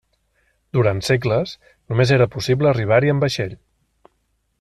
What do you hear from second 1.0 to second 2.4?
segles, només era